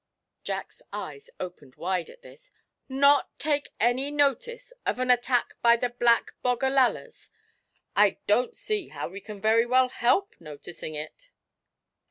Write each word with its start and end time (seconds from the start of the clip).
Jack's 0.43 0.81
eyes 0.91 1.29
opened 1.39 1.75
wide 1.75 2.09
at 2.09 2.23
this. 2.23 2.49
'Not 2.89 3.37
take 3.37 3.69
any 3.79 4.09
notice 4.09 4.73
of 4.83 4.97
an 4.97 5.11
attack 5.11 5.53
by 5.61 5.77
Black 5.77 6.31
Bogallalas! 6.43 7.29
I 7.95 8.17
don't 8.25 8.57
see 8.57 8.87
how 8.87 9.07
we 9.09 9.21
can 9.21 9.39
very 9.39 9.67
well 9.67 9.89
help 9.89 10.33
noticing 10.39 10.95
it!' 10.95 11.29